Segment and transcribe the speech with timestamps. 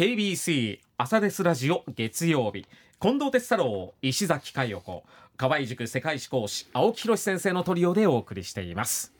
[0.00, 2.64] KBC 朝ですラジオ月曜日。
[3.02, 5.04] 近藤哲太郎石崎佳代子。
[5.36, 9.12] 河合塾世界史講師青木宏先生のトリオでお送りしています。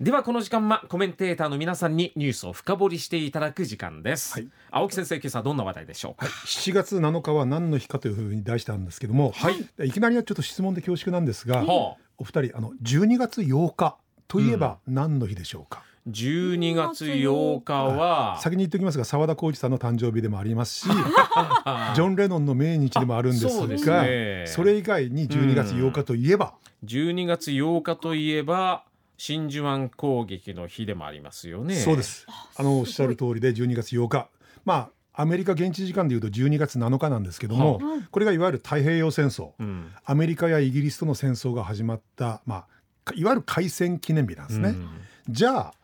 [0.00, 4.48] ではこの時間はコメンテーターの皆さんにニュースを深掘りしていただく時間です、はい。
[4.70, 9.88] 青木先生今朝どんな話題でしょうか、7月7日は何の日かというふうに題したんですけども、はい。
[9.88, 12.02] いきなりはちょっと質問で恐縮なんですが、はあ。
[12.16, 18.40] お二人あの12月8日といえば何の日でしょうか、12月8日は。
[18.40, 24.44] 先に言っておきますが澤田浩二さんの誕生日でもありますし ジあョン・レノンの命日でもあるんですあそね。
[24.46, 26.54] それ以外に12月8日といえば、
[26.84, 28.84] 12月8日といえば
[29.16, 31.76] 真珠湾攻撃の日でもありますよね。
[31.76, 32.26] そうです。
[32.56, 34.28] あのおっしゃる通りで12月8日。
[34.64, 37.80] まあアメリカ現地時間でいうと12月7日なんですけども、
[38.10, 39.92] これがいわゆる太平洋戦争、うん。
[40.04, 42.64] アメリカやイギリスとの戦争が始まった、ま
[43.06, 44.70] あ、いわゆる開戦記念日なんですね。
[44.70, 44.88] うん。
[45.28, 45.74] じゃあ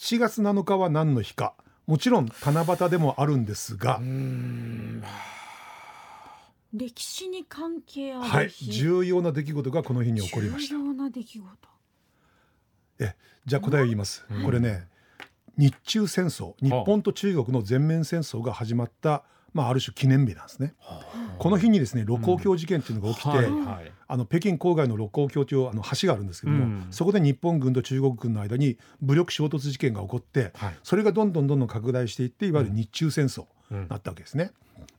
[0.00, 1.54] 7月7日は何の日か。
[1.86, 4.00] もちろん七夕でもあるんですが、
[6.72, 8.50] 歴史に関係あはい。
[8.50, 10.74] 重要な出来事がこの日に起こりました。
[10.74, 10.86] 重。
[10.86, 11.46] 要な出来事。
[12.98, 13.14] え
[13.46, 14.24] じゃあ答えを言います。
[14.44, 14.88] これね
[15.56, 16.54] 日中戦争。
[16.60, 19.22] 日本と中国の全面戦争が始まった、
[19.54, 20.74] まあ、ある種記念日なんですね。
[21.38, 23.92] この日にですね盧溝橋事件っていうのが起きて、はいはい。
[24.06, 26.86] あの北京郊外の盧溝橋というあの橋があるんですけども、うん。
[26.90, 30.78] そこで日本軍と中国軍の間に武力衝突事件が起こって、はい。
[30.82, 33.82] それがどんどんどんどん拡大していっていわゆる日中戦争うん。
[33.84, 34.50] になったわけですね。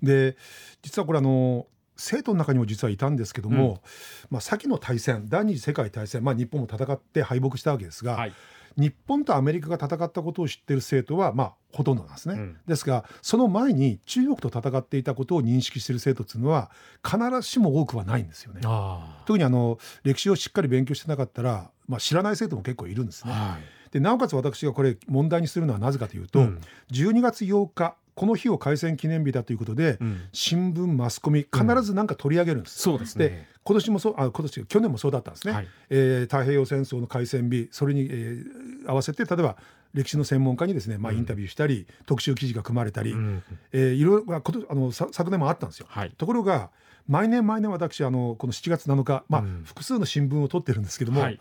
[0.02, 0.38] で
[0.82, 1.68] 実はこれあの
[1.98, 3.82] 生徒の中にも実はいたんですけども、
[4.30, 8.34] まあ、先の大戦第二次世界大戦、まあ、日本も戦って敗北したわけですが、はい
[8.78, 12.58] 日本とアメリカが戦ったことを知っている生徒はまあほとんどなんですね、うん。
[12.68, 16.72] ですがその前に中国と戦っていたことを認識している生徒っていうのは
[17.04, 18.62] 必ずしも多くはないんですよね。
[18.66, 23.34] あ特にあの歴史をしっかり勉強してなかったら、まあ、知らない生徒も結構いるんですね。
[23.34, 23.62] ーはい。
[23.92, 26.62] でなおかつ私がこれ問題にするのはなぜかというと、うん。
[26.92, 30.22] 12月8日この日を開戦記念日だということで、うん。
[30.32, 32.80] 新聞マスコミ必ず何か取り上げるんです。
[32.80, 35.68] そうですでね今年もそうあ今年去年もそうだったんですね、はい。
[35.90, 39.58] えー太平洋戦争の開戦日それに、えー合わせて例えば
[39.94, 43.44] 歴史の専門家にですね、まあ、インタビューしたり、特集記事が組まれたり、うん。
[43.72, 45.88] えーいろいろまあことあのさ昨年もあったんですよ。
[45.90, 46.12] はい。
[46.18, 46.70] ところが
[47.08, 49.64] 毎年毎年私あのこの7月7日、まあうん。
[49.66, 51.40] 複数の新聞を取ってるんですけども、はい。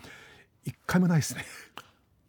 [0.65, 1.45] 一回もないですね。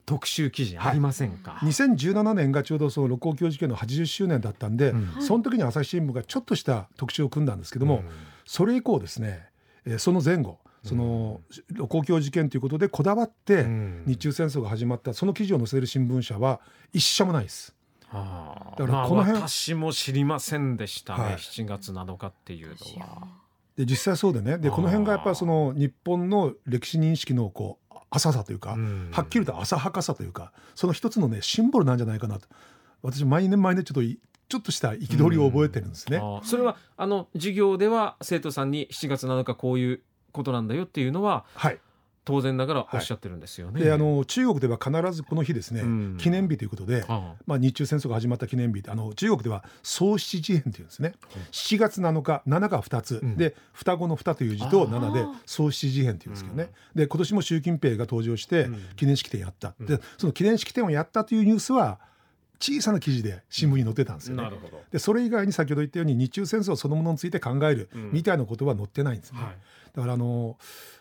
[0.05, 5.21] 特集記事ありませんか、2017年がちょうどその六甲橋事件の80周年だったんで、うん。
[5.21, 8.03] その時に朝日新聞がちょっとした特集を組んだんですけども、うん。
[8.45, 9.47] それ以降ですね、
[9.85, 14.03] えーその前後その六甲橋事件ということでこだわってうん。
[14.05, 16.59] 日中戦争が始まったその記事を載せる新聞社は
[16.93, 17.75] 一社もないです。
[18.11, 18.79] あー。
[18.79, 21.33] だからまあこの辺私も知りませんでしたね、はい。
[21.35, 23.44] 7月7日っていうのは。
[23.77, 24.57] で実際そうでね。
[24.57, 29.09] でこの辺がやっぱりその日本の歴史認識のこう浅さというか、うん。
[29.11, 32.47] はっきりと浅はかさというかその一つのねシンボルなんじゃないかなと。
[33.01, 36.21] 私毎年毎年ちょっといちょっとした憤りを覚えてるんですね。
[36.43, 41.79] それはあの授業では生徒さんに7月7日こういうことなんだよっていうのははい
[42.25, 43.81] 当然ながらおっしゃってるんですよね。
[43.81, 46.17] であの中国では必ずこの日ですね、うん。
[46.17, 51.13] 記念日ということで、あまあ、日中戦争が始まった記念日あの中国では総七事変というんですね、
[51.51, 53.37] 7月7日7が2つ、うん。
[53.37, 58.79] で双子の2という字とあー7で総七事変というんですけどね、で今年も習近平が登場してうん。
[58.95, 59.85] 記念式典やった、うん。
[59.85, 61.99] でその記念式典をやったというニュースは
[62.59, 64.49] 小さな記事で新聞に載ってたんですよね。
[64.91, 68.11] でそれ以外に先ほど言ったように日中戦争そのものについて考えるうん。
[68.13, 69.39] みたいなことは載ってないんですね。
[69.39, 69.55] はい
[69.95, 70.57] だからあの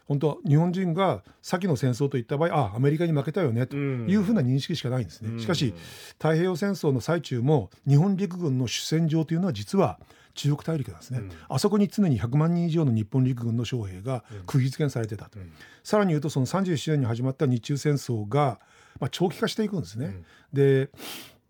[0.07, 5.41] 本当日本人が先の戦争といった場合あアメリカに負けたよねというふうな認識しかないんですね。
[5.41, 5.75] しかし
[6.13, 9.99] 太平洋戦争の最中も日本陸軍の主戦場というのは実は
[10.35, 11.31] 中国大陸なんですね、うん。
[11.49, 15.53] あそこに常に100万人以上の日本陸軍の将兵が釘付けにされてたと、うん。
[15.83, 18.59] さらに言うとその37年に始まった日中戦争が、
[19.01, 20.07] まあ、長期化していくんですね。
[20.07, 20.25] うん。
[20.53, 20.91] で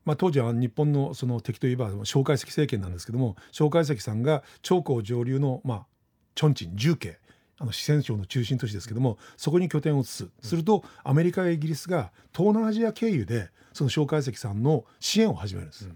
[0.05, 5.87] まあ、当時は日本のその敵といえば蒋介石政権なんですけども蒋介石さんが長江上流の、まあ、
[6.35, 7.19] チョンチン重慶
[7.59, 10.29] あの四川省の中心都市ですけどもそこに拠点を移す。
[10.43, 15.89] するとアメリカやイギリスが東南アジア経由でその蒋介石さんの支援を始めるんです。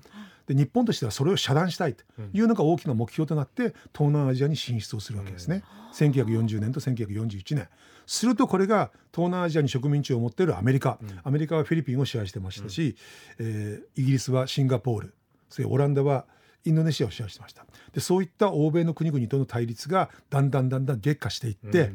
[0.47, 5.63] で日本としてはそれを遮断したいというのが大きな目標となって東南アジアに進出をするわけですね。
[5.93, 7.69] 1940年と1941年。
[8.07, 12.97] するとこれが東南アジアに植民地を持っているアメリカ、アメリカはフィリピンを支配してましたし、
[13.39, 15.15] えーイギリスはシンガポール。
[15.51, 16.25] それオランダは
[16.65, 17.65] インドネシアを支配してました。
[17.93, 21.93] でそういった欧米の国々との対立がだんだんだんだん激化していって、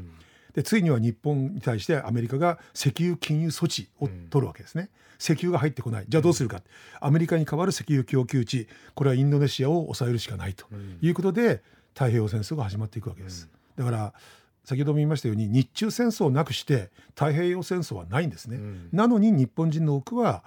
[0.54, 4.90] でついには日本に対してアメリカが石油禁輸措置を取るわけですね、
[5.20, 6.06] 石油が入ってこない。
[6.08, 6.62] じゃあどうするか。
[7.00, 8.68] アメリカに代わる石油供給地。
[8.94, 10.66] これはインドネシアを抑えるしかないと。
[11.02, 11.62] いうことで
[11.94, 14.14] 太平洋戦争が始まっていくわけです、だから
[14.64, 18.90] 先ほども言いましたように日中戦争をなくして太平洋戦争はないんですね、ん。
[18.92, 20.44] なのに日本人の多くは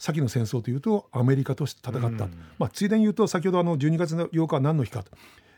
[0.00, 1.90] 先の戦争というとアメリカと戦った。
[1.90, 2.18] と、うん。
[2.58, 5.12] まあ、ついでに言うと先ほどあの12月の8日は何の日かと、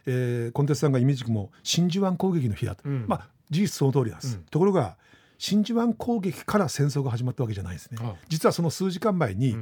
[0.04, 3.04] えー、コンテストさんがイメージも真珠湾攻撃の日だと、うん。
[3.06, 4.42] まあ、事実その通りなんです、うん。
[4.44, 4.96] ところが
[5.38, 7.98] 真珠湾攻撃から戦争が始まったわけじゃないですね。
[8.02, 9.56] あ実はその数時間前に、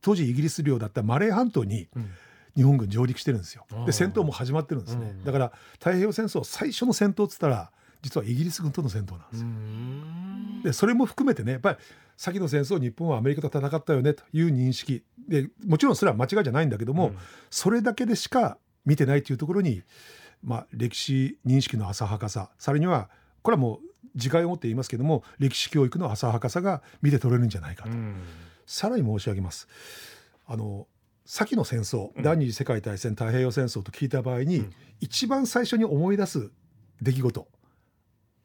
[0.00, 2.10] 当時イギリス領だったマレー半島にうん。
[2.56, 3.66] 日本軍上陸してるんですよ。
[3.84, 5.24] で戦闘も始まってるんですね、うん。
[5.24, 7.72] だから太平洋戦争最初の戦闘っつったら
[8.04, 9.40] 実はイギリス軍との戦闘なんです。
[9.40, 10.62] よ、うん。
[10.62, 11.78] でそれも含めてねやっぱり
[12.18, 15.02] 先の戦争日本はアメリカと戦ったよねという認識。
[15.26, 17.16] でもちろんそれは間違いじゃないんだけども、うん。
[17.48, 19.82] それだけでしか見てないというところに、
[20.42, 22.50] まあ、歴史認識の浅はかさ。
[22.58, 23.08] さらには
[23.40, 28.16] これはもう自戒を持って言いますけども歴史教育の浅はかさが見て取れるんじゃないかと、うん。
[28.66, 29.66] さらに申し上げます。
[30.46, 30.86] あの
[31.24, 32.22] 先の戦争、うん。
[32.22, 34.72] 第二次世界大戦太平洋戦争と聞いた場合に、うん。
[35.00, 36.50] 一番最初に思い出す
[37.00, 37.48] 出来事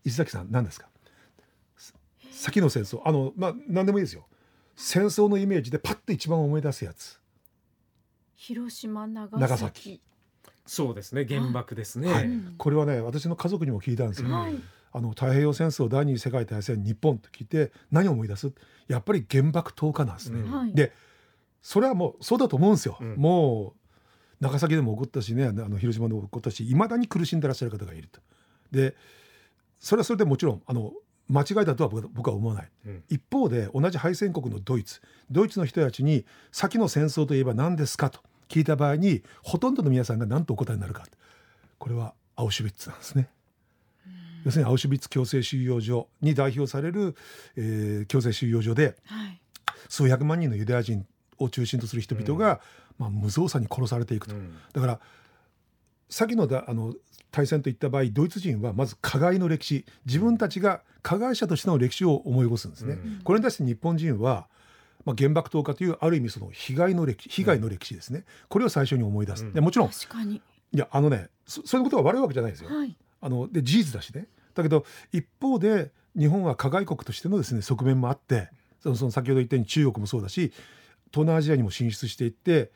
[0.04, 0.88] 石崎さん何ですか？
[1.78, 1.94] さ
[2.32, 3.02] 先の戦争。
[3.06, 4.28] あのまあ何でもいいですよ。
[4.76, 7.20] 戦争のイメージでパッと一番思い出すやつ。
[8.36, 9.42] 広島長崎。
[9.42, 10.02] 長崎。
[10.66, 11.26] そうですね。
[11.28, 12.26] 原爆ですね、はい。
[12.26, 12.56] うん。
[12.58, 14.56] これはね私の家族にも聞いたんですけど、うんはい。
[14.92, 18.52] あの太平洋戦争第二次世界大戦日本と聞いて何を思い出す？
[18.88, 20.52] やっぱり原爆投下なんですね、うん。
[20.52, 20.74] はい。
[20.74, 20.94] で
[21.62, 23.16] それはもうそうだと思うんですよ、うん。
[23.18, 23.80] もう
[24.40, 28.22] 長崎でも起こったしねあの広島でも起こったしいまだに苦しんでらっしゃる方がいると。
[28.72, 28.96] で
[29.80, 30.94] それはそれでもちろんあの
[31.30, 32.70] 間違いだとは僕は思わない。
[32.88, 33.04] うん。
[33.08, 35.02] 一方で同じ敗戦国のドイツ。
[35.30, 41.06] ドイツの人たちに先の戦争といえば何ですかと聞いた場合にほとんどの皆さんが何とお答えになるか
[41.78, 43.30] これはアウシュビッツなんですね。
[44.44, 47.16] 要するにアウシュビッツ強制収容所に代表される、
[47.56, 49.42] えー強制収容所ではい。
[49.88, 51.06] 数百万人のユダヤ人
[51.38, 52.60] を中心とする人々が、
[52.98, 54.58] まあ、無造作に殺されていくと、うん。
[54.74, 55.00] だから
[56.10, 56.96] 先のだあの
[57.32, 62.94] 対戦といった場合ドイツ人はまず加害の歴史自分たちが加害者としての歴史を思い起こすんですね。
[62.94, 64.48] うんこれに対して日本人は、
[65.06, 69.46] まあ、原爆投下というある意味その被害の歴史被害の歴史ですね、これを最初に思い出す。
[69.46, 70.42] うんでもちろん確かに
[70.72, 72.70] いやあのねそそういうことが悪いわけじゃないですよ。
[72.70, 78.50] はいあので事実だしねだけど一方で日本は加害国としてのですね側面もあって
[78.82, 80.54] そのその先ほど言ったように中国もそうだし
[81.12, 82.72] 東南アジアにも進出していって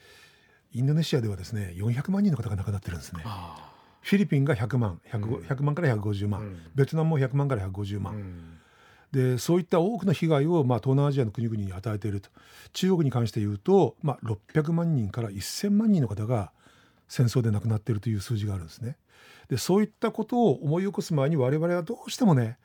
[0.73, 3.23] インドネシアではですね400万人の方が亡くなってるんですね。
[3.25, 3.72] あ
[4.03, 5.45] フィリピンが100万 100,、うん。
[5.45, 6.57] 100万から150万、うん。
[6.75, 8.59] ベトナムも100万から150あ万、うん。
[9.11, 12.29] でそういった多くの被害を、まあ、東南アジアの国々に与えていると。
[12.73, 16.51] 中国に関して言うと、まあ、600万人から1000万人の方が
[17.07, 18.97] 戦争で亡くなっているという数字があるんですね。
[19.49, 22.57] でそういったことを思い起こす前に我々はどうしてもね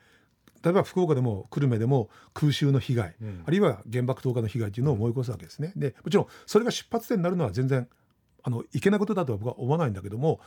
[0.63, 3.43] 例えば福岡でも久留米でも空襲の被害、うん。
[3.45, 5.71] あるいは原爆投下の被害というのを思い起こすわけですね。
[5.75, 7.87] でもちろんそれが出発点になるのは全然
[8.43, 10.39] あのいけないことだとは僕は思わないんだけども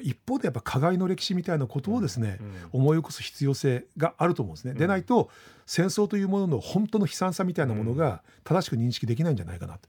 [0.00, 4.72] 一方でやっぱ加害の歴史みたいなことをですね、うん思い起こす必要性があると思うんですね。
[4.72, 5.30] うんでないと
[5.66, 9.88] 戦争というものの本当の悲惨さみたいなものが正しく認識できないんじゃないかなと。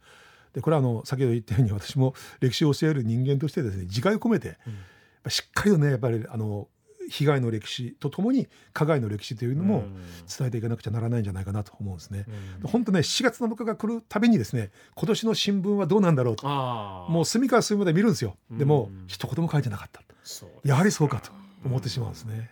[0.53, 4.57] でこれはあの先ほど言ったように私も歴史を教える人間としてですね自戒を込めて、
[5.27, 6.67] しっかりとねやっぱりあの
[7.09, 9.93] 被害の歴史とともに加害の歴史というのもうん
[10.27, 12.25] 伝えていかなくちゃならないんじゃないかなと思うんですね。
[12.63, 18.37] うん本当ね7月7日が来るたびにですね今年の新聞はどうなんだろうともう隅から隅まで見るんですよ。
[18.51, 20.01] でもうん一言も書いてなかった。
[20.63, 21.31] やはりそうかと
[21.65, 22.51] 思ってしまうんですね。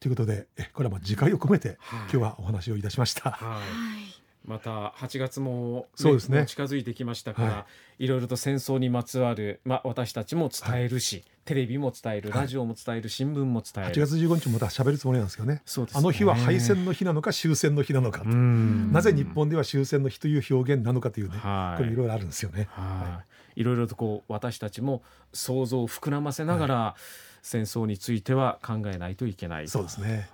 [0.00, 3.30] ということでえこれはまあ次回を込めてはい今日はお話をいたしました。
[3.30, 4.15] はいはい
[4.46, 7.66] また8月も、そうですねも近づいてきましたから、、は
[7.98, 15.54] いろいろと戦争にまつわる、まあ、私たちも伝えるし、テレビも伝えるはいラジオも伝える新聞も伝え8る、月15日もまた喋るつもりなんですけどね。
[15.54, 22.68] ねあの日は敗戦の日なのか終戦の日なのか、うんなぜ日本では終戦の日という表現なのかというね、はいこれいろいろあるんですよね。
[22.70, 23.22] は
[23.56, 26.96] い、いろいろとこう私たちも想像を膨らませながら、
[27.42, 29.66] 戦争については考えないといけない。
[29.66, 29.86] と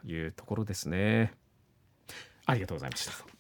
[0.05, 1.33] いうところですね。
[2.47, 3.32] ありがとうございました。